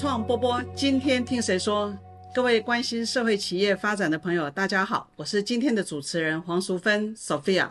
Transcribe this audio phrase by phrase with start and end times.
[0.00, 1.94] 创波波，今天听谁说？
[2.34, 7.68] 各位关心社会企业发展的朋友，大家好，我是今天的主持人黄淑芬 Sophia。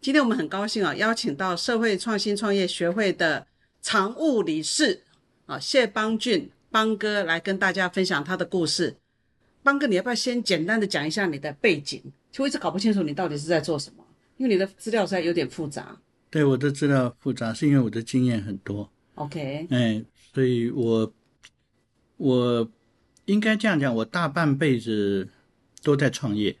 [0.00, 3.44] 今天我们很高兴啊，邀请到社会创新创业学会的
[3.80, 5.02] 常务理事
[5.46, 8.94] 啊谢邦俊邦哥来跟大家分享他的故事。
[9.64, 12.00] 邦哥，你要不要先简单的讲一下你的背景？
[12.30, 14.04] 其实我一直搞不清楚你到底是在做什么，
[14.36, 16.00] 因为你的资料实在有点复杂。
[16.30, 18.88] 对我的资料复杂，是因为我的经验很多。
[19.16, 20.00] OK，哎，
[20.32, 21.12] 所以我
[22.22, 22.70] 我
[23.24, 25.26] 应该这样讲，我大半辈子
[25.82, 26.56] 都在创业，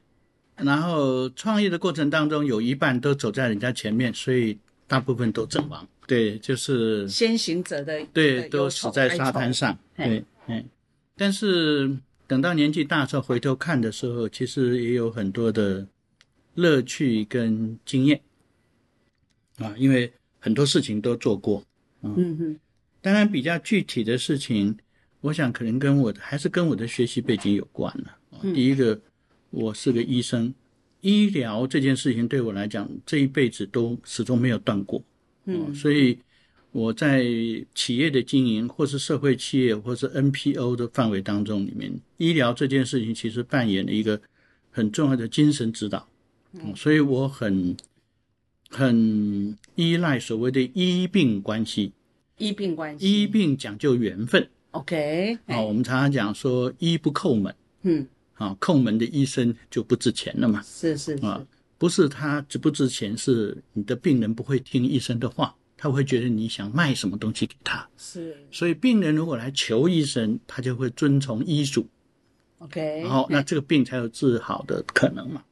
[0.56, 5.86] 然后创业的过程当中，有一半都走在人家前面，所以大部分都阵亡。
[6.08, 9.78] 对，就是先行者的对，都死在沙滩上。
[9.96, 10.64] 对，嗯，
[11.16, 15.86] 但是等到年纪大之后回头看的时候，其实也有很多的
[16.54, 18.20] 乐趣跟经验。
[19.58, 21.62] 啊，因为很多事情都做过。
[22.02, 22.58] 嗯哼，
[23.00, 24.76] 当然，比较具体的事情，
[25.22, 28.18] 我想可能跟我的还是跟我的学习背景有关了。
[28.32, 29.00] 啊第一个，
[29.50, 30.52] 我是个医生，
[31.00, 35.02] 医疗这件事情对我来讲，这一辈子都始终没有断过。
[35.44, 36.18] 嗯，所以
[36.72, 37.24] 我在
[37.74, 44.20] 企业的经营，或是社会企业，或是 NPO 的范围当中里面，医疗这件事情其实扮演了一个
[44.70, 46.08] 很重要的精神指导。
[46.52, 47.76] 嗯，所以我很
[48.70, 51.92] 很依赖所谓的医病关系。
[52.38, 57.54] 医病关系，医病讲究缘分 OK，啊，我们常常讲说医不叩门。
[57.82, 60.62] 嗯，啊，叩门的医生就不值钱了嘛。
[60.62, 61.46] 是是是，啊，
[61.78, 68.36] 不是他值不值钱，是你的病人不会听医生的话，他会觉得你想卖什么东西给他，是。
[68.50, 71.86] 所以病人如果来求医生，他就会遵从医嘱
[72.58, 75.42] ，OK，然后那这个病才有治好的可能嘛。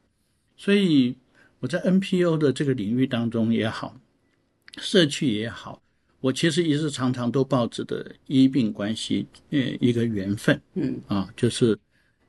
[0.57, 1.15] 所以
[1.59, 3.97] 我在 NPO 的这个领域当中也好，
[4.77, 5.81] 社区也好，
[6.21, 11.77] 我其实一直常常都抱着的医病关系，呃，一个缘分嗯，啊，就是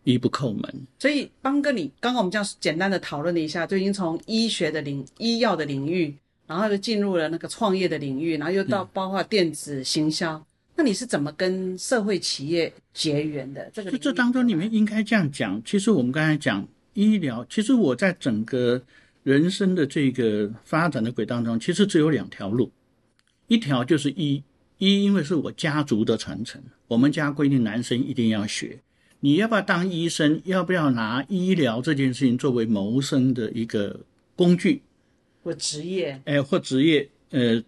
[0.05, 0.87] 医不叩门。
[0.99, 6.15] 所以邦哥，你刚刚我们这样简单的讨论了一下，就已经从医学的领医药的领域，
[6.47, 10.45] 然后就进入了那个创业的领域，然后又到包括电子行销。
[10.75, 13.71] 那你是怎么跟社会企业结缘的？
[13.75, 15.61] 这个这当中，你们应该这样讲。
[15.67, 18.83] 其实我们刚才讲医疗，其实我在整个
[19.23, 22.73] 人生的这个发展的轨道当中，其实只有两条路，
[23.53, 24.43] 一条就是医
[24.79, 26.59] 医，因为是我家族的传承，
[26.89, 28.79] 我们家规定男生一定要学。
[29.21, 30.41] 你要不要当医生？
[30.47, 34.01] 要不要拿医疗这件事情作为谋生的一个
[34.35, 34.81] 工具？
[35.45, 37.07] 或职业，哎，或职业？
[37.29, 37.63] 呃，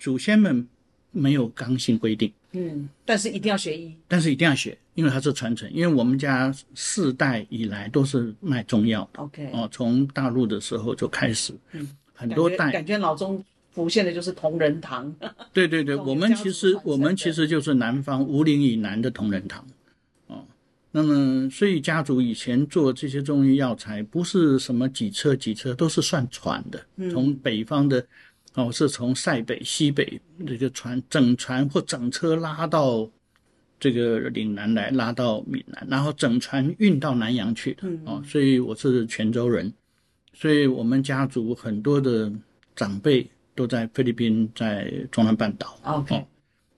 [0.00, 0.66] 祖先们
[1.12, 2.32] 没有刚性规定。
[2.50, 3.94] 嗯，但是一定要学医。
[4.08, 5.72] 但是一定要学，因为它是传承。
[5.72, 13.44] 因为我们家世代以来都是卖中药的 OK，哦，从大陆的时候就开始，嗯，很多代，感觉感觉脑中
[13.80, 15.12] 浮现的就是同仁堂。
[15.52, 19.66] 对 对对，我们其实我们其实就是南方五岭以南的同仁堂，
[20.26, 20.44] 哦，
[20.90, 28.06] 那么所以家族以前做这些中医药材，不是什么几车几车，都是算船的，从北方的。
[28.54, 33.08] 哦，是从塞北、西北这个船整船或整车拉到
[33.78, 37.88] 这个岭南来，拉到闽南，然后整船运到南洋去的。
[38.04, 39.72] 哦，所以我是泉州人，
[40.34, 42.30] 所以我们家族很多的
[42.74, 43.24] 长辈
[43.54, 45.78] 都在菲律宾，在中南半岛。
[45.82, 46.26] OK，哦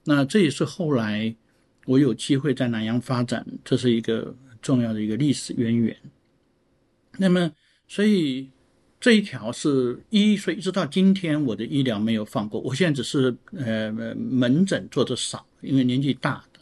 [0.05, 1.35] 那这也是后来
[1.87, 5.97] 我有机会在南洋发展，这是一个重要的一个历史渊源。
[7.19, 7.53] 那么，
[7.87, 8.49] 所以
[8.99, 12.61] 这一条是一，所以一直到今天，我的医疗没有放过。
[12.61, 16.61] 我现在只是呃门诊做的少，因为年纪大的，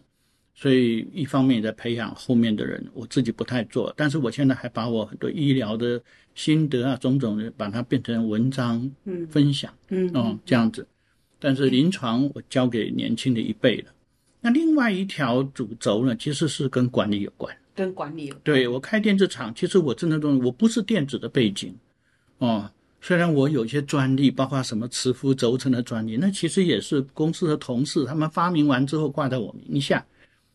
[0.55, 3.93] 所以一方面也在培养后面的人，我自己不太做。
[3.97, 6.03] 但是我现在还把我很多医疗的
[6.41, 9.71] 心得啊，种种的，把它变成文章嗯分享。
[9.91, 10.87] 嗯哦，这样子。
[11.39, 13.93] 但是临床我交给年轻的一辈了。
[14.41, 17.55] 那另外一条主轴呢，其实是跟管理有关。
[17.75, 21.75] 跟管理有关对我开电子厂，其实我真的东西，我不是电子的背景，
[22.39, 22.71] 哦，
[23.03, 30.05] 虽然我有些专利，包括什么磁浮轴承的专利，那其实也是公司的同事他们发明完之后挂在我名下，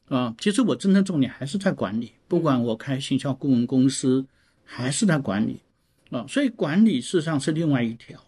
[0.10, 4.26] 啊、其实我真正重点还是在管理，不管我开行销顾问公司，
[4.64, 5.60] 还是在管理，
[6.16, 8.24] 啊、所以管理事实上是另外一条。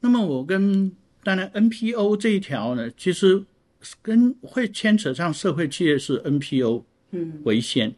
[0.00, 0.90] 那么我跟
[1.22, 3.44] 当然 NPO 这一条呢，其实
[4.00, 7.94] 跟会牵扯上社会企业是 NPO 嗯为先。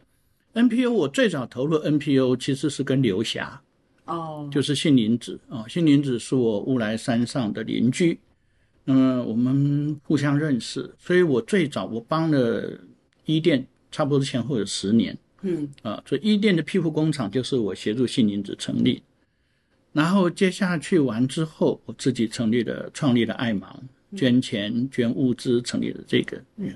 [0.53, 3.61] NPO 我最早投入 NPO 其实是跟刘霞，
[4.05, 4.49] 哦。
[4.51, 8.19] 就是杏林子啊，杏林子是我乌来山上的邻居，
[8.83, 12.69] 那么，我们互相认识，所以我最早我帮了
[13.25, 15.17] 伊甸，差不多前后有十年。
[15.43, 15.69] 嗯。
[15.83, 19.01] 啊，所以伊甸的庇护工厂就是我协助杏林子成立，
[19.93, 23.83] 然后接下去完之后，我自己成立了创立了爱芒，
[24.15, 26.73] 捐钱捐物资成立了这个，嗯，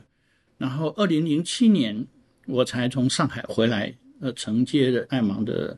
[0.57, 2.05] 然后二零零七年
[2.45, 5.77] 我才从上海回来，呃，承接了爱芒的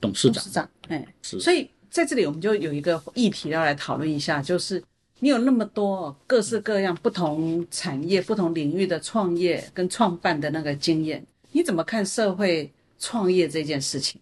[0.00, 0.34] 董事长。
[0.34, 0.50] 董事。
[0.50, 1.40] 长，哎，是。
[1.40, 4.82] 所以在这里我们就有一个议题要来讨论一下，就是
[5.18, 14.20] 你有那么多各式各样不同产业、不同领域的创业跟创办的那个经验，你怎么看社会创业这件事情？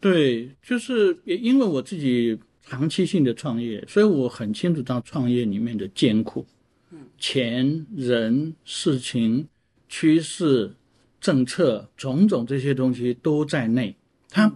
[0.00, 6.46] 对，就是也因为我自己长期性的创业，所以我很清楚到创业里面的艰苦，
[6.92, 9.48] 嗯，钱、人、事情、
[9.88, 10.72] 趋势、
[11.20, 13.96] 政策种种这些东西都在内，
[14.30, 14.54] 他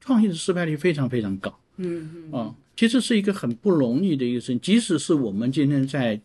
[0.00, 2.32] 创业的失败率非常非常高，嗯嗯。
[2.32, 4.60] 啊、其实是一个很不容易的一个事情。
[4.60, 6.20] 即使是我们今天在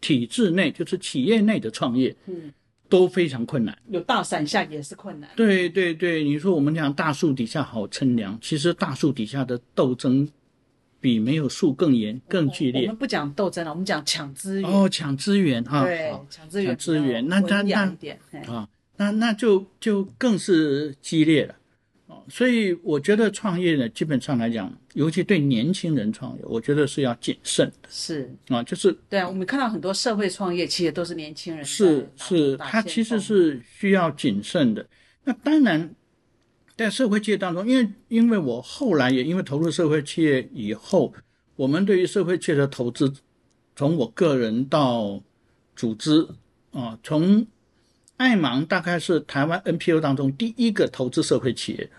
[0.00, 2.52] 体制内，就是企业内的创业，嗯，
[2.88, 3.76] 都非常困难。
[3.88, 5.30] 有大伞下也是困难。
[5.34, 10.28] 对对对，你说我们讲大树底下好乘凉，其实大树底下的斗争
[11.00, 12.96] 比没有树更严、更剧烈我们。
[12.96, 14.70] 不讲斗争了，我们讲抢资源。
[14.70, 18.18] 哦，抢资源哈，对，抢资源抢资源那那一点。
[18.46, 21.54] 啊，那那就就更是激烈了。
[22.24, 27.88] 哦，所以我觉得创业呢，基本上来讲，尤其对年轻人创业，我觉得是要谨慎的。
[27.90, 34.86] 是，啊，就是对啊，我们看到很多社会创业，其实都是年轻人是是，他其实是需要谨慎的。
[35.24, 35.94] 那当然，
[36.76, 41.12] 在社会企业当中，因为因为我后来也因为投入社会企业以后，
[41.56, 43.12] 我们对于社会企业的投资，
[43.76, 45.22] 从我个人到
[45.76, 46.26] 组织
[46.72, 47.46] 啊，从
[48.16, 51.78] 爱芒大概是台湾 NPO 当中第一个投资社会企业。
[51.78, 51.90] 的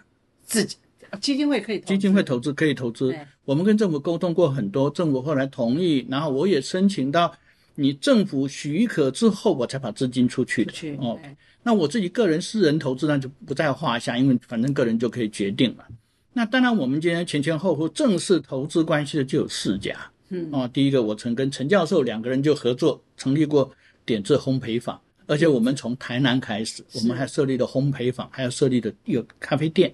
[0.45, 0.77] 自己
[1.21, 3.15] 基金会可以投资基金会投资可以投资。
[3.45, 7.35] 我们跟政府沟通过很多，政府后来同意，然后我也申请到
[7.75, 10.71] 你政府许可之后，我才把资金出去的。
[10.71, 11.19] 出去哦，
[11.63, 15.85] 那我自己个人私人投资那就不在话下，因为反正个人就可以决定了。
[16.33, 19.95] 那当然，我们今天前前后后正式投资关系的就有四家。
[20.29, 23.71] 嗯，哦，第一个我曾跟陈教授两个人就合作成立过
[24.05, 29.93] 点字烘焙坊，而且我们从台南开始，我们还设立了烘焙坊，还有设立的有咖啡店，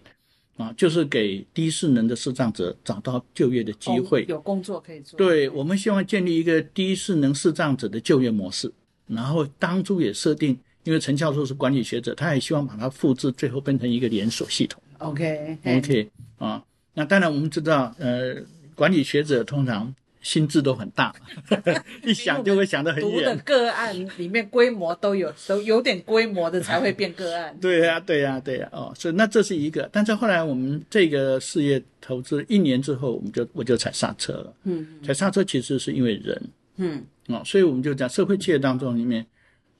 [0.61, 4.25] 啊，就是给低势能的视障者找到就业的机会。
[4.29, 5.17] 有工作可以做。
[5.17, 8.71] 对，我们希望建立一个低势能视障者的就业模式，
[9.07, 14.81] 然后当初也设定，因为陈教授是管理学者，他也希望把它复制，最后变成一个连锁系统。
[14.99, 18.35] ，OK 嘿 OK 啊，那当然我们知道，呃，
[18.75, 23.37] 管理学者通常心智都很大嘛， 一想就会想得很读的远。
[23.39, 27.57] 个案里面规模都有，都有点规模的才会变个案。
[27.59, 34.53] 对呀、对呀、对呀、哦，所以那这是一个，但是后来我们这个事业投资一年之后，我们就我就踩刹车了。
[34.63, 39.25] 嗯踩刹车其实是因为人，嗯哦，所以我们就讲社会企业当中里面，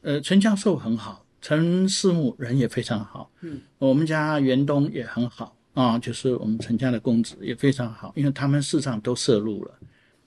[0.01, 9.71] 呃，陈教授很好，陈师母人也非常好，嗯，我们家袁东也很好啊，就是我们陈家的公子也非常好，因为他们市场都涉入了。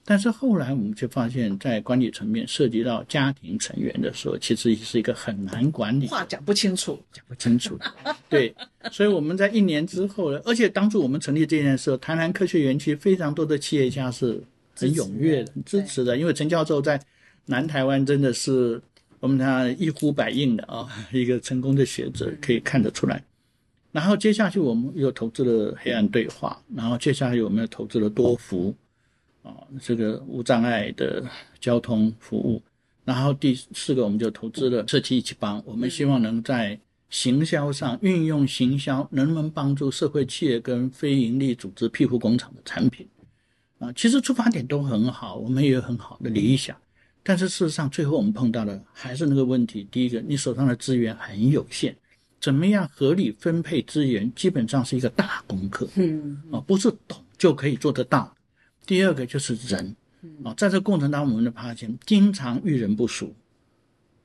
[0.06, 7.00] 但是后来我们却发现，在管理层面涉及到家庭成员的时候，其实是一个很难管理、话讲不清楚。
[7.10, 7.78] 讲不清楚。
[8.28, 8.54] 对，
[8.92, 14.42] 所以我们在一年之后呢，而且当初我们成立这件事，台南科学园区非常多的企业家是
[14.76, 17.00] 很踊跃的、很支持的，因为陈教授在
[17.46, 18.80] 南台湾真的是
[19.20, 23.22] 我们他一呼百应的啊， 一个成功的学者可以看得出来。
[23.90, 28.74] 然后接下去我们又投资了黑暗对话，然后接下来我们又投资了多福
[29.44, 31.22] 啊，这个无障碍的
[31.60, 32.60] 交通服务。
[33.04, 43.06] 然后第四个，我们就投资了社区一起帮，我们希望能在行销上运用行销，能不能帮助社会企业跟非营利组织庇护工厂的产品
[43.78, 43.92] 啊？
[43.92, 46.74] 其实出发点都很好，我们也有很好的理想，
[47.22, 51.94] 但是事实上最后我们碰到的还是那个问题：第一个，你手上的资源很有限，
[52.40, 55.86] 怎么样合理分配资源，基本上是一个大功课。
[55.96, 58.33] 嗯啊，不是懂就可以做得到。
[58.86, 59.96] 第二个就是人
[60.42, 63.34] 啊，在这过程当中，我们的发现经常遇人不淑，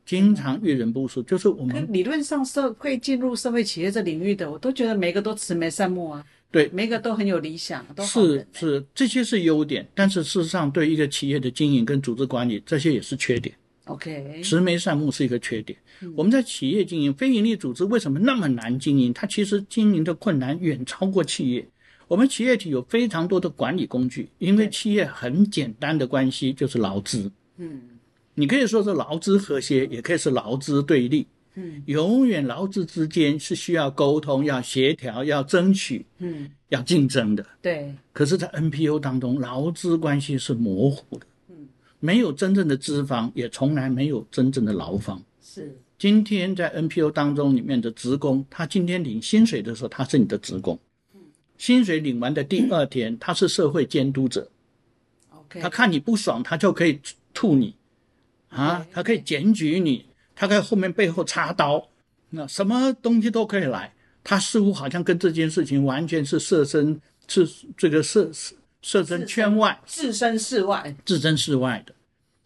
[0.05, 13.55] 经常遇人不淑，就是我们理论上社会进入社会企业这领域的，我都觉得每个都慈眉善目啊，对每个都很有理想，都好是是这些是优点，但是事实上对一个企业的经营跟组织管理，这些也是缺点。
[13.85, 15.77] OK，慈眉善目是一个缺点。
[16.15, 19.11] 我们在企业经营，非营利组织为什么那么难经营？
[19.11, 21.67] 它其实经营的困难远超过企业。
[22.09, 27.31] 我们企业体有非常多的管理工具，因为企业很简单的关系就是劳资。
[27.57, 27.81] 嗯
[28.33, 31.27] 你可以说是劳资和谐，也可以是劳资对立。
[31.53, 37.45] 嗯，永远劳资之间是需要沟通、要协调、要争取、嗯，要竞争的。
[37.61, 41.27] 对，可是，在 NPO 当中，劳资关系是模糊的。
[41.49, 41.67] 嗯，
[41.99, 45.21] 没有真正的资方，也从来没有真正的劳方。
[45.43, 45.77] 是。
[45.99, 50.79] 今天在 NPO 当中里面的职工，他今天领薪水的时候，他是你的职工。
[51.59, 54.49] 薪水领完的第二天，他是社会监督者。
[55.29, 56.99] OK，他看你不爽，他就可以
[57.33, 57.75] 吐你，
[58.47, 61.89] 啊，他可以检举你，他在后面背后插刀，
[62.29, 63.93] 那什么东西都可以来。
[64.23, 68.31] 他似乎好像跟这件事情完全是设身是这个设
[68.81, 71.93] 设身圈外，置身事外，置身事外的。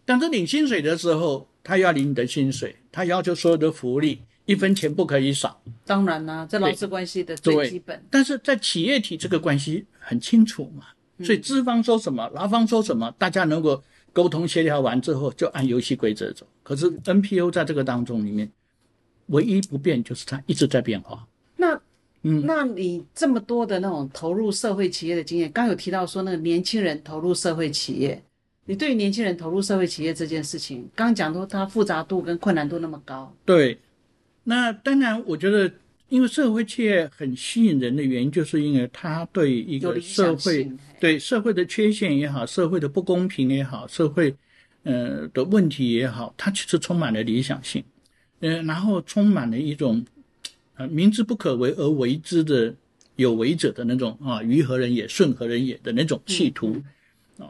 [0.06, 4.22] 但是领薪水的时候，他要领你的薪水，他要求所有的福利。
[4.46, 8.04] 一分钱不可以少，当然啦，这劳资关系的最基本。
[8.10, 10.88] 但是在企业体这个关系很清楚嘛，
[11.24, 13.82] 所以资方说什么，劳方说什么，大家能够
[14.12, 16.46] 沟通协调完之后，就按游戏规则走。
[16.62, 18.52] 可是 NPO 在这个当中里面，
[19.28, 21.26] 唯一不变就是它一直在变化。
[21.56, 21.80] 那，
[22.24, 28.22] 嗯，那你这么多的那种投入社会企业的经验，刚有提到说那个年轻人投入社会企业，
[28.66, 33.80] 你对于年轻人投入社会企业这件事情，刚讲说它复杂度跟困难度那么高，对。
[34.46, 35.72] 那当然，我觉得，
[36.10, 40.70] 因为社会企业很吸引人的原因，就是因为它对一个社会、
[41.00, 44.36] 对社会的缺陷也好，社会的不公平也好，社会
[44.84, 47.84] 呃的问题也好，它其实充满了理想性，
[48.42, 50.06] 嗯，然后充满了一种
[50.76, 52.76] 呃明知不可为而为之的
[53.16, 56.84] 有为者的那种啊，于何人也，顺何人也的那种企图
[57.38, 57.48] 啊。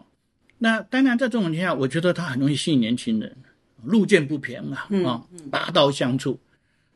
[0.60, 3.36] 那当然，在这种情况下，我觉得它很容易吸引年轻人，
[3.84, 6.40] 路见不平啊，啊，拔刀相助。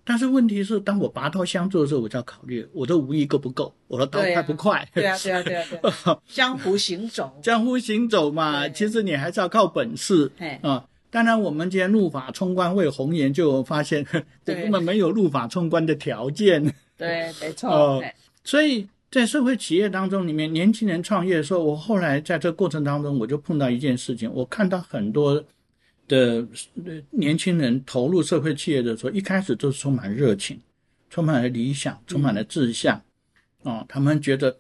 [0.10, 4.88] 但是问题是，当我拔刀相助的时候，我就要考虑我的武艺够不够，我的刀快不快？
[4.94, 6.18] 对啊，对啊，对啊，对啊。
[6.32, 10.86] 江湖行走，江湖行走嘛，其实你还是要靠本事啊。
[11.10, 14.06] 当然，我们今天入法冲关为红颜，就发现
[14.48, 16.74] 我根本没有入法冲关的条件。
[16.96, 18.02] 对， 没错。
[18.46, 25.44] 所以在社会企业当中，里面年轻人创业的时候，我后来在这过程当中，我就碰到一件事情，我看到很多。
[26.08, 26.48] 的
[27.12, 30.60] 年轻人投入社会企业的时候，一开始都是充满热情，
[31.10, 33.02] 充满了理想，充满了志向，
[33.64, 34.58] 啊，他们觉得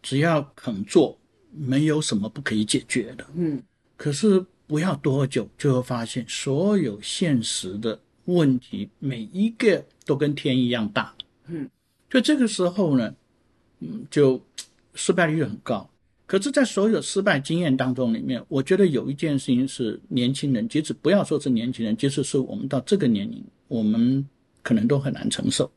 [0.00, 1.18] 只要肯做，
[1.52, 3.26] 没有什么不可以解决的。
[3.34, 3.60] 嗯，
[3.96, 11.12] 可是不要多久，就会发现所有现实的问题，每一个都跟天一样大。
[11.48, 11.68] 嗯，
[12.08, 13.12] 就这个时候呢，
[13.80, 14.40] 嗯，就
[14.94, 15.89] 失败率很高。
[16.30, 24.24] 可是，在所有失败经验当中，里面我觉得有一件事情是年轻人，即使不要说是年轻人，即使是我们到这个年龄，我们
[24.62, 25.68] 可能都很难承受。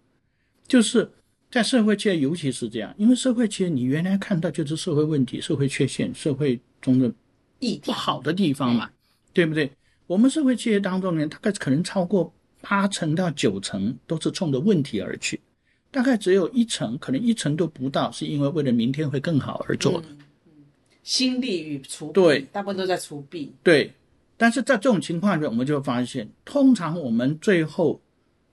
[0.68, 1.10] 就是
[1.50, 7.12] 在社会企业，尤其是这样，因为社会企业你原来看到就是社会问题、社会缺陷、社会中的
[7.84, 8.92] 不好的地方嘛，
[9.34, 9.72] 对不对？
[10.06, 12.32] 我们社会企业当中呢，大概可能超过
[12.62, 15.42] 八成到九成都是冲着问题而去，
[15.90, 20.06] 大概只有一成，可能一成都不到，是因为为了明天会更好而做的。
[21.04, 23.54] 心力与除对，大部分都在除弊。
[23.62, 23.94] 对，
[24.38, 28.02] 但是在这种情况下，我们就会发现，通常我们最后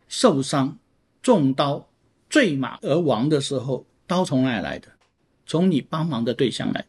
[0.08, 0.76] 受伤、
[1.22, 1.88] 中刀、
[2.28, 4.88] 坠马而亡的时候，刀从哪来的？
[5.46, 6.86] 从你帮忙的对象来的。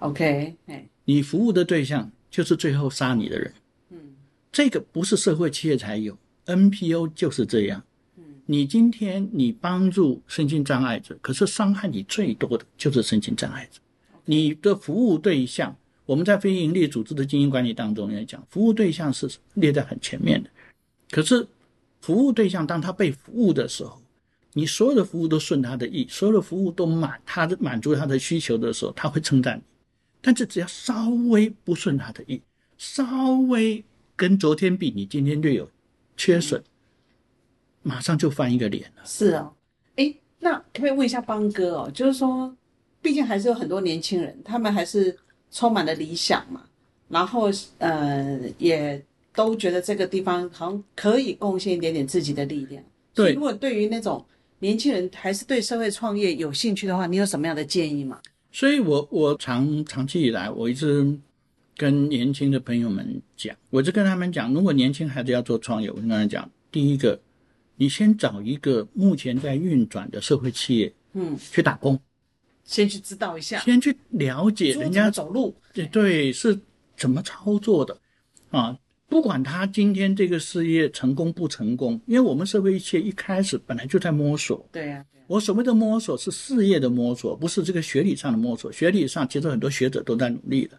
[0.00, 3.52] OK，哎，你服务的对象就是最后杀你的人。
[3.90, 3.98] 嗯，
[4.50, 7.84] 这个不是社会企业才有，NPO 就是这样。
[8.16, 13.80] 嗯，你今天你帮助身心障碍者，可是伤害你最多的就是身心障碍者。
[14.24, 15.76] 你的服务对象，
[16.06, 20.48] 我们在非营利组织的经营管理当中来讲，服务对象是列在很前面的。
[21.10, 21.46] 可是，
[22.00, 24.00] 服务对象当他被服务的时候，
[24.52, 29.62] 你所有的服务都顺他的意，所有的服务都满他的满足他的需求的时候，他会称赞你。
[30.20, 32.40] 但是只要稍微不顺他的意，
[32.78, 35.68] 稍微跟昨天比，你今天略有
[36.16, 36.62] 缺损，
[37.82, 39.02] 马上就翻一个脸了。
[39.04, 39.52] 是啊，
[39.96, 41.90] 哎，那可不可以问一下邦哥哦？
[41.92, 42.56] 就是说。
[43.02, 45.14] 毕竟还是有很多年轻人，他们还是
[45.50, 46.62] 充满了理想嘛，
[47.08, 49.02] 然后呃，也
[49.34, 52.82] 都觉得这个地方好像可以贡献一点点自己的力量。
[53.12, 54.24] 对，如果对于那种
[54.60, 58.20] 年轻人还是对社会创业有兴趣的话，你有什么样的建议吗？
[58.52, 61.18] 所以我我长长期以来，我一直
[61.76, 67.18] 跟年轻的朋友们讲，我就跟他们讲，如果年轻孩子要做创业，我跟他们讲，第一个，
[67.76, 71.98] 你先找一个目前在运转的社会企业，嗯，去打工。
[72.64, 76.58] 先去知道一下，先去了解人家走路，对对，是
[76.96, 77.96] 怎么操作的
[78.50, 78.78] 啊？
[79.08, 84.66] 不管他今天这个事业成功不成功，因为我们社会一切一开始本来就在摸索。
[84.72, 88.72] 对呀，我所谓的摸索是事业的摸索，不是这个学理上的摸索。
[88.72, 90.78] 学理上其实很多学者都在努力的，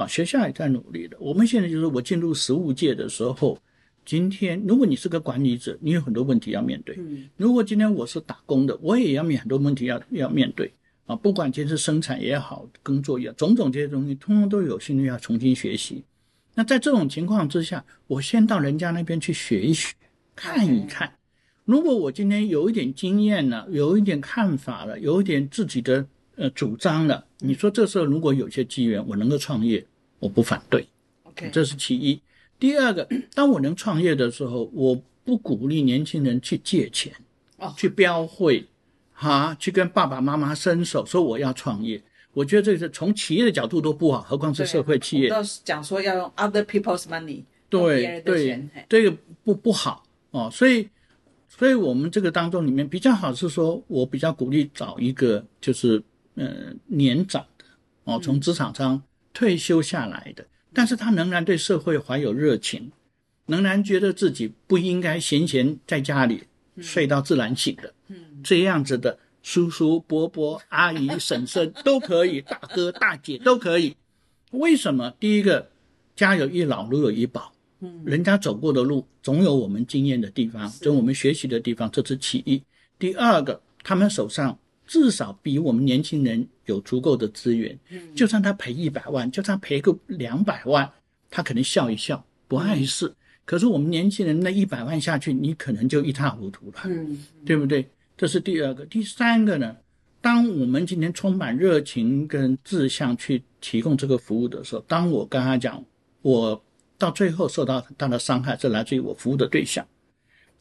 [0.00, 1.16] 啊，学校也在努力的。
[1.18, 3.58] 我们现在就是我进入实务界的时候，
[4.04, 6.94] 今天如果你是个管理者，你有很多问题要面对；
[7.36, 10.72] 如果今天我是打工的，我也要面很多问题要要面对
[11.06, 11.16] 啊。
[11.16, 16.04] 不管今天是生产也好，工作也好，种种这些东西，通通都有兴趣要重新学习。
[16.54, 19.94] 那在这种情况之下，我先到人家那边去学一学，
[20.36, 21.12] 看一看。
[21.64, 26.06] 如果我今天有一点经验了，有一点看法了，有一点自己的
[26.36, 29.84] 呃主张了，你说这时候如果有些机缘，我能够创业，
[30.18, 30.86] 我不反对。
[31.22, 32.20] OK，这是其一。
[32.58, 37.12] 第二个，当我能创业的时候，我不鼓励年轻人去借钱，
[37.56, 38.64] 哦去标会，
[39.24, 42.02] 哈，去跟爸爸妈妈伸手说我要创业。
[42.34, 45.30] 我觉得这是从企业的角度都不好，何况是社会企业。
[45.30, 50.88] 都是讲说要用 other people's money，对对这个不不好哦，所以，
[51.48, 56.02] 所以我们这个当中里面比较好是说，我比较鼓励找一个就是
[56.34, 57.64] 呃年长的
[58.02, 59.00] 哦，从职场上
[59.32, 62.90] 退休下来的，但是他仍然对社会怀有热情，
[63.46, 66.42] 仍然觉得自己不应该闲闲在家里
[66.80, 68.03] 睡到自然醒的，嗯，
[68.42, 73.96] 这样子的叔叔伯伯、阿姨、婶婶都可以，大哥大姐都可以。
[74.50, 75.12] 为什么？
[75.18, 75.70] 第一个，
[76.14, 77.52] 家有一老，如有一宝。
[77.80, 82.62] 嗯人家走过的路，总有我们经验的地方，总有我们学习的地方，这是其一。
[82.98, 90.90] 第二个，他们手上至少比我们年轻人有足够的资源，嗯就算他赔一百万，就算赔个两百万，
[91.28, 93.12] 他可能笑一笑，不碍事。
[93.44, 97.86] 可是我们年轻人那一百万下去，你可能就一塌糊涂了，嗯，对不对？
[98.16, 98.84] 这是第二个。
[98.86, 99.76] 第三个呢？
[100.20, 105.84] 当我们今天充满热情跟志向去提供这个服务的时候，当我跟他讲，
[106.22, 106.64] 我
[106.96, 109.86] 到最后受到很大的伤害是来自于我服务的对象，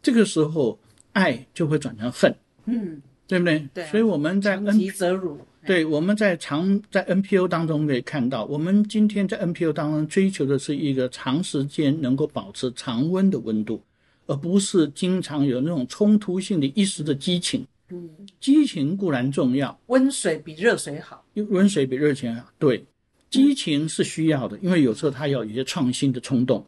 [0.01, 0.77] 这个时候
[1.13, 3.65] 爱就会转成恨，嗯，对不对？
[3.73, 13.81] 对啊所以我们在长 N 则辱，对，我们在长在 NPO 当中可以看到，我们今天在 NPO 当中追求的是一个长时间能够保持常温的温度，
[14.25, 17.65] 而不是经常有那种冲突性的一时的激情。
[17.89, 22.49] 嗯，激情固然重要，温水比热水好，温水比热情好。
[22.57, 22.83] 对，
[23.29, 26.65] 激情是需要的，因为有时候他要有一些创新的冲动。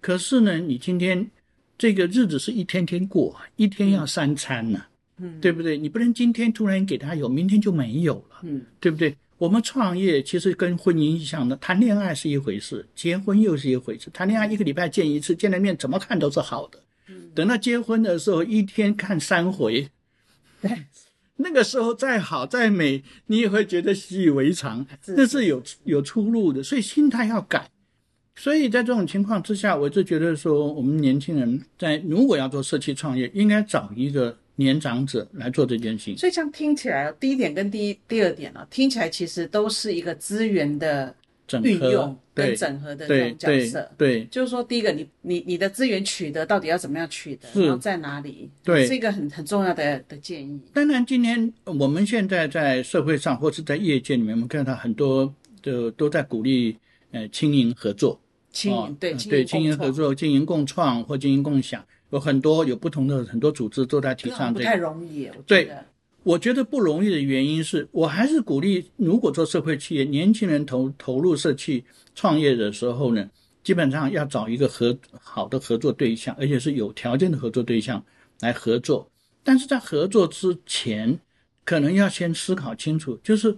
[0.00, 1.30] 可是呢，你今天
[1.78, 4.82] 这个日子是一天天过，一天要三餐呢、
[5.18, 5.78] 嗯对不对？
[5.78, 8.40] 你不能今天突然给他有，明天就没有了。
[8.42, 9.16] 嗯，对不对？
[9.38, 14.10] 我们创业其实跟婚姻一样的，谈恋爱是一回事，结婚又是一回事。
[14.10, 16.80] 谈恋爱一个礼拜见一次，见了面怎么看都是好的。
[17.34, 19.88] 等到结婚的时候，一天看三回，
[21.36, 26.62] 那个时候再好再美，你也会觉得习以为常，是那是有有出路的。
[26.62, 27.68] 所以心态要改。
[28.34, 36.18] 所以在这种情况之下，我就觉得说，我们年轻人在如果要做社区创业，应该找一个年长者来做这件事情。
[36.18, 41.14] 所以这样听起来，第一点跟第一第二点呢、听起来其实都是一个资源的
[41.46, 43.90] 整合运用跟对整合的这种角对色。
[43.96, 50.60] 对就是说，第一个，你你你的资源取得到底要怎么样取得，然后在哪里，对是一个很很重要的的建议。
[50.72, 55.32] 当然，今天我们现在在社会上或是在业界里面，我们看到很多
[55.62, 56.76] 的都在鼓励
[57.12, 64.74] 呃经营合作，经营、哦对呃对经经营合作、经营共创或经营共享，有很多有不同的很多组织都在提这个不太。
[64.74, 65.84] 容易，对得。
[66.26, 71.84] 我觉得不容易的原因是我还是鼓励，如果做社会企业，年轻人投投入社区
[72.16, 73.30] 创业的时候呢，
[73.62, 78.04] 基本上要找一个合好的合作对象，而且是有条件的合作对象
[78.40, 79.08] 来合作。
[79.44, 81.16] 但是在合作之前，
[81.64, 83.56] 可能要先思考清楚，就是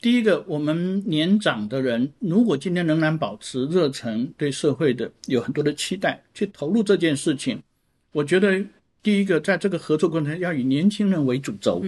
[0.00, 7.62] 第一个，我们年长的人，如果今天仍然保持热忱，对社会的有很多的期待，去投入这件事情，
[8.10, 8.60] 我觉得
[9.04, 11.84] 第一个，在这个合作过程要以年轻人为主轴，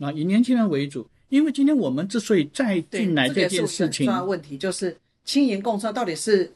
[0.00, 6.50] 啊，以年轻人为主，因为今天我们之所以再，进来这件事情重，要的问题，就是轻盈共创到底是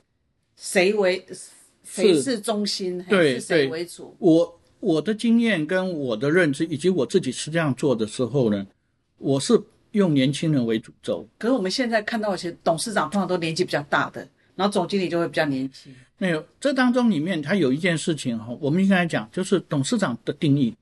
[0.57, 1.24] 谁为
[1.85, 4.16] 谁是中心，还对是谁为主？
[4.18, 8.66] 我我的经验跟我的认知，以及我自己是这样做的时候呢，
[9.18, 9.61] 我是
[9.92, 11.28] 用年轻人为主轴。
[11.38, 14.26] 可是我们现在看到，其实董事长通常都年纪比较大的，
[14.57, 15.94] 然后总经理就会比较年轻。
[16.16, 20.74] 没有，这当中里面它有一件事情哈，我们应该讲，就是董事长的定义，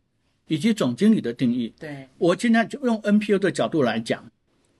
[0.52, 1.72] 以及总经理的定义。
[1.80, 4.22] 对，我今天就用 NPO 的角度来讲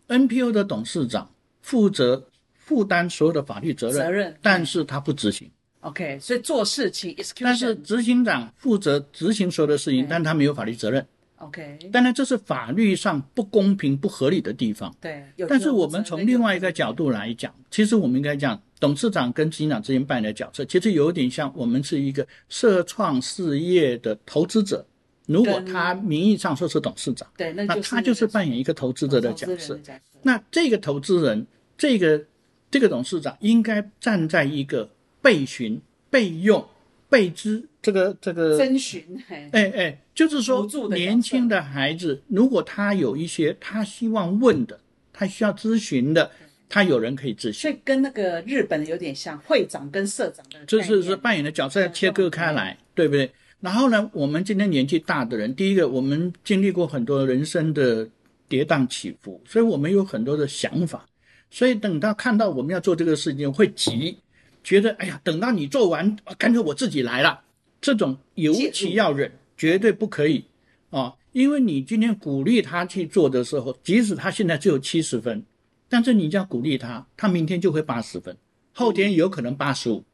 [0.07, 1.31] ，NPO 的董事长
[1.63, 5.51] 负责负担所有的法律责任，责任但是他不执行。
[5.81, 11.07] OK，所以做事情但是执行长负责执行所有的事情，但他没有法律责任。
[11.37, 14.95] OK，当然，这是法律上不公平、不合理的地方。
[15.01, 15.25] 对。
[15.37, 24.87] 有但是我们从另外一个角度来讲，其实我们应该讲，董事长跟执行长之间扮演的角色，其实有点像我们是一个社创事业的投资者。
[25.33, 29.79] 如果他名义上说是董事长，对，那那他就是扮演一个投资者的角色。
[30.23, 32.25] 那这个投资人，这个
[32.71, 34.89] 这个董事长应该站在一个
[35.21, 36.65] 备询、备用、
[37.09, 39.49] 备知这个这个征询，嘿。
[39.53, 44.79] 哎哎，就是说年轻的孩子，如果他有一些他希望问的，
[45.13, 46.31] 他需要咨询的，
[46.69, 47.53] 他有人可以咨询。
[47.55, 53.31] 所以跟那个日本有点像，会长跟社长的概念，这是是扮演的角色要切割开来，对不对？
[53.63, 58.07] 然后呢，我们今天年纪大的人，第一个我们经历过很多人生的
[58.49, 61.07] 跌宕起伏，所以我们有很多的想法，
[61.49, 64.19] 所以等到看到我们要做这个事情会急，
[64.65, 67.41] 觉得哎呀，等到你做完，啊干脆我自己来了，
[67.81, 70.45] 这种尤其要忍，绝对不可以
[70.91, 71.15] 啊！
[71.31, 75.43] 因为你今天鼓励他去做的时候，即使他现在只有七十分，
[75.89, 78.37] 但是你这样鼓励他，他明天就会八十分，
[78.73, 80.05] 后天有可能八十五。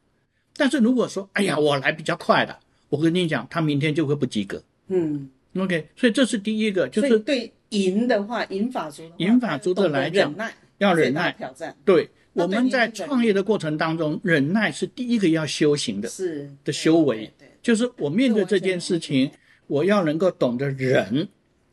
[0.54, 4.62] 但是如果说，哎呀，我来比较快的，我跟你讲，他明天就会不及格。
[4.88, 11.32] 嗯，OK，所以这是第一个，就是对赢的话，赢法族的话，银法族的来讲忍耐，要忍耐。
[11.32, 11.76] 挑战。
[11.84, 17.30] 对，我们在创业的过程当中，忍耐是第一个要修行的，是的修为。
[17.38, 19.30] 对对就是我面对这件事情，
[19.66, 21.28] 我要能够懂得忍、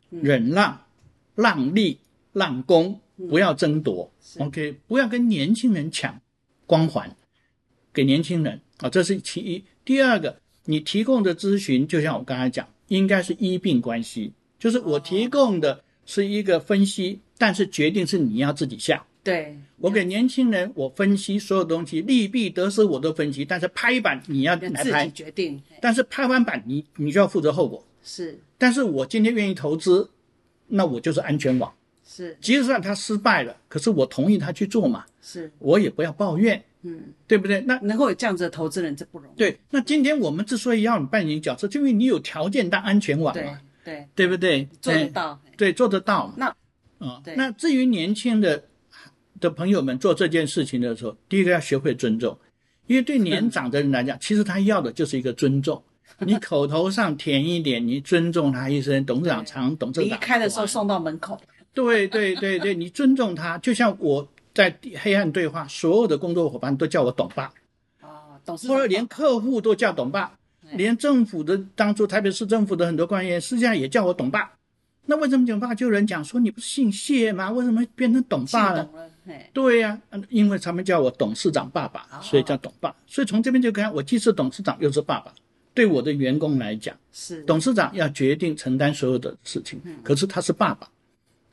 [0.09, 0.81] 忍让、
[1.35, 1.99] 让利、
[2.33, 2.99] 让功，
[3.29, 4.11] 不要争夺。
[4.39, 6.19] OK，不要跟年轻人抢
[6.65, 7.15] 光环，
[7.93, 8.59] 给年轻人。
[8.79, 9.63] 啊，这是其一。
[9.85, 19.05] 第二个，你提供的咨询，就像我刚才讲，应该是医病关系，就是我提供的是一个分析，但是决定是你要自己下。
[19.23, 27.83] 对，我给年轻人，我分析所有东西，利弊得失我都分析，但是拍板你要要自己来拍，决定，但是拍完板你你就要负责后果。
[28.03, 30.09] 是但是我今天愿意投资，
[30.67, 31.73] 那我就是安全网。
[32.07, 37.61] 是即使他失败了，可是我同意他去做嘛，是，我也不要抱怨，嗯，对不对？
[37.61, 44.27] 那能够有这样子的投资人，这不容易，对，那今天我们之所以要你扮演角色，就因为你有条件当安全网对嘛，对，对。
[44.27, 44.61] 不对？
[44.61, 46.33] 哎做得到，嘿对，做得到。
[46.37, 46.47] 那
[46.99, 47.35] 啊、对。
[47.35, 48.63] 那至于年轻的
[49.39, 52.37] 的朋友们做这件事情的时候，第一个要学会尊重，
[52.85, 55.81] 因为对年长的人来讲，其实他要的就是一个尊重。
[56.19, 61.37] 你口头上甜一点，你尊重他一声，董事长长，董事离长离开的时候送到门口，
[61.73, 67.51] 对对对对，你尊重他，就像我在黑暗对话，所有的工作伙伴都叫我董爸，
[68.01, 70.31] 啊，董事后来长连客户都叫董爸，
[70.71, 74.53] 连政府的当初台北市政府的很多官员，实际上也叫我董爸。
[75.07, 77.51] 那为什么董爸就有人讲说你不是姓谢吗？
[77.51, 78.89] 为什么变成董爸了？
[78.93, 79.11] 了，
[79.53, 82.95] 对呀、嗯因为他们叫我董事长爸爸，所以叫董爸。
[83.05, 85.31] 所以从这边就看，我既是董事长又是爸爸。
[85.73, 90.89] 对我的员工来讲，是董事长要决定承担所有的事情，可是他是爸爸，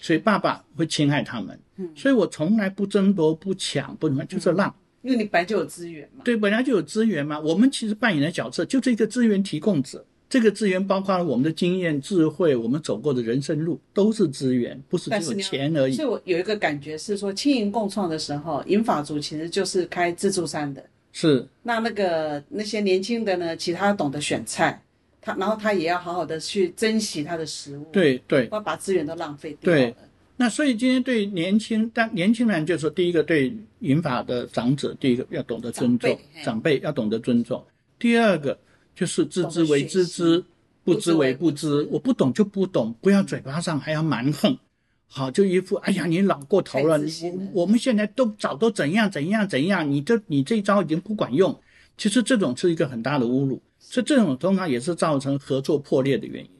[0.02, 1.58] 所以爸爸会侵害他们。
[1.96, 4.74] 所以我从来不争夺、不抢、不什么，就是让。
[5.00, 10.04] 因为你本来就有资源嘛，对，本来就有资源嘛，我们其实扮演的角色就是一个资源提供者。
[10.28, 16.04] 这个资源包括了我们的经验、智慧，我们走过的人生路都是资源，不是只有钱而已所。
[16.04, 20.82] 以我有一个感觉是说，轻盈共创的时候，银法族其实就是开自助餐的。
[21.12, 24.82] 是那那个那些年轻的呢，其他懂得选菜，
[25.24, 28.46] 他然后他也要好好的去珍惜他的食物，，对对。
[28.48, 29.96] 不要把资源都浪费掉对了。
[30.36, 37.64] 那所以今天对年轻，但年轻人就是说，第一个对银法的长者，第一个要懂得尊重长辈要懂得尊重。
[38.00, 38.58] 第二个
[38.96, 40.42] 就是知之为知之，
[40.82, 41.86] 不知为不知。
[41.92, 44.58] 我不懂就不懂，不要嘴巴上还要蛮横。
[45.06, 47.12] 好，就一副哎呀，你老过头了，你
[47.52, 51.56] 我我们现在都早都怎样怎样怎样，你这你这一招已经不管用。
[51.96, 56.50] 其实这种是一个很大的侮辱，所以这种通常也是造成合作破裂的原因。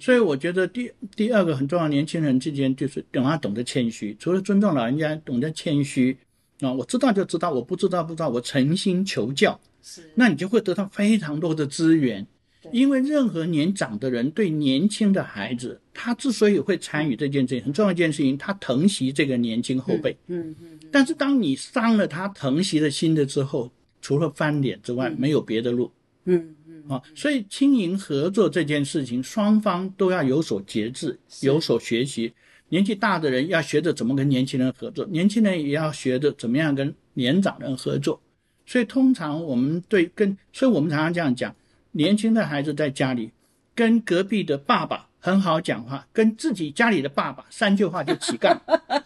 [0.00, 6.16] 所以我觉得第第二个很重要，年轻人之间就是让他懂得谦虚，除了尊重老人家，懂得谦虚
[6.60, 12.26] 啊，我知道就知道，我不知道不知道，我诚心求教，是那你就会得到非常多的资源。
[12.70, 20.16] 因为任何年长的人对年轻的孩子，他之所以会参与这件事情，很重要一件事情，他疼惜这个年轻后辈。
[20.28, 23.68] 嗯嗯，但是当你伤了他疼惜的心的之后，
[24.02, 25.90] 除了翻脸之外，没有别的路。
[26.24, 32.34] 嗯嗯，啊，所以经营合作这件事情，双方都要有所节制，有所学习。
[32.68, 38.20] 年纪大的人要学着怎么跟年轻人合作，年轻人也要学着怎么样跟年长人合作。
[38.64, 41.54] 所以通常我们对跟，所以我们常常这样讲，
[41.90, 43.30] 年轻的孩子在家里
[43.74, 48.60] 跟隔壁的爸爸很好讲话，跟自己家里的爸爸三句话就起杠。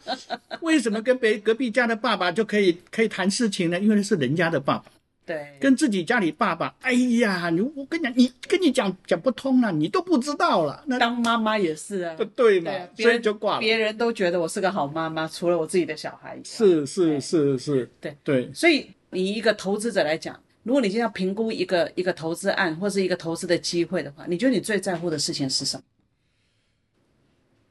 [0.63, 3.79] 为什么跟别隔壁家的爸爸就可以可以谈事情呢？
[3.79, 4.87] 因为那是人家的爸爸。
[5.27, 13.61] 对，跟自己家里爸爸，哎呀，你我跟你讲，你跟你讲讲不通了，你都不知道了，那当妈妈也是啊，对嘛所以人就挂了。
[13.61, 16.45] 别人都觉得我是个好妈妈，除了我自己的小孩以外。
[16.45, 25.83] 是是是是，对对，所以，以一个投资者来讲，如果你今天要评估一个一个投资案或是一个投资的机会的话，你觉得你最在乎的事情是什么？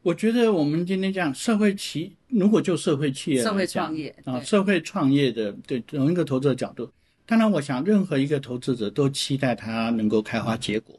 [0.05, 6.87] 我觉得我们今天讲社会企，如果就社会企业社会讲创业啊，社会创业的对从一个投资的角度，
[7.25, 10.95] 当然我想任何一个投资者都期待它能够开花结果。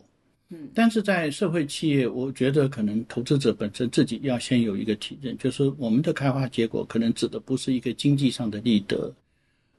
[0.49, 9.15] 嗯，但是在社会企业，我觉得可能投资者本身自己要先有一个体认，就是我们的开花结果可能指的不是一个经济上的利得，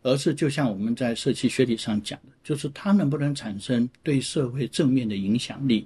[0.03, 5.85] 而是就像我们在社企学理上讲的，就是它能不能产生对社会正面的影响力。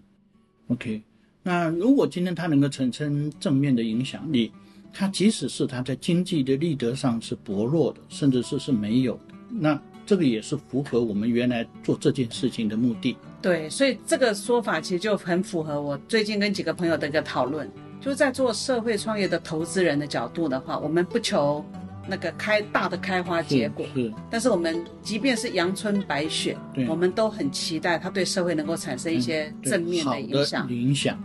[0.68, 1.02] OK，
[1.44, 4.52] 那如果今天它能够产生正面的影响力，
[4.94, 13.16] 它即使是它在经济的利得上是薄弱的，甚至是是没有的，那这个也是符合我们原来做这件事情的目的。
[13.42, 17.68] 对，所以这个说法其实就很符合我最近跟几个朋友的一个讨论，
[18.00, 21.66] 就是在做社会创业的投资人的角度的话，我们不求
[22.08, 31.18] 那个开大的开花结果，是是但是我们即便是阳春白雪对，我们都很期待它对社会能够产生一些正面的影响，影响，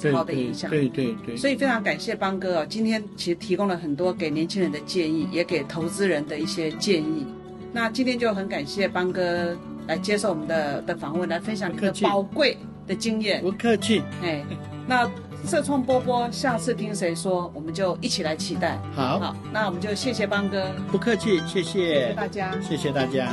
[0.00, 0.70] 很好的影响。
[0.70, 7.26] 对对对对，所以非常感谢邦哥哦，今天其实提供了很多给年轻人的建议，也给投资人的一些建议。
[7.72, 13.40] 那今天就很感谢邦哥来接受我们的的访问，来分享你的宝贵的经验。
[13.40, 14.02] 不客气。
[14.22, 14.44] 哎，
[14.86, 15.10] 那
[15.46, 18.78] 社创波波下次听谁说，我们就一起来期待。
[18.94, 22.54] 好，好，那我们就谢谢邦哥，不客气，谢谢谢谢，大家。
[22.60, 23.28] 谢谢大家。